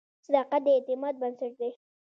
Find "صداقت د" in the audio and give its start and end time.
0.25-0.67